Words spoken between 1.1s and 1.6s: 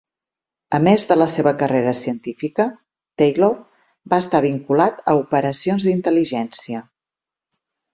de la seva